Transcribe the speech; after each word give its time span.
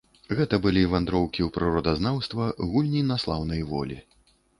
Гэта 0.37 0.57
былі 0.61 0.85
вандроўкі 0.93 1.41
ў 1.47 1.49
прыродазнаўства, 1.57 2.47
гульні 2.71 3.05
на 3.11 3.19
слаўнай 3.25 3.61
волі. 3.75 4.01